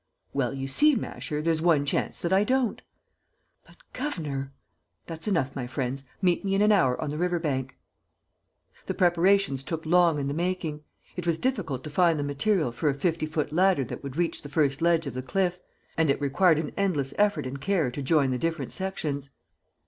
[0.33, 2.81] "Well, you see, Masher, there's one chance that I don't."
[3.67, 4.51] "But, governor...."
[5.05, 6.05] "That's enough, my friends.
[6.23, 7.77] Meet me in an hour on the river bank."
[8.87, 10.81] The preparations took long in the making.
[11.15, 14.41] It was difficult to find the material for a fifty foot ladder that would reach
[14.41, 15.59] the first ledge of the cliff;
[15.95, 19.29] and it required an endless effort and care to join the different sections.